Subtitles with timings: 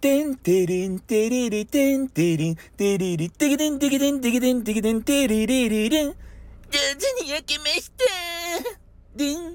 [0.00, 2.56] てんてりんてりりてんてりん。
[2.56, 6.14] てりりてけてんてけてんてけてんてけてんてれれれれん上
[6.96, 8.04] 手に焼けました
[9.14, 9.49] でん。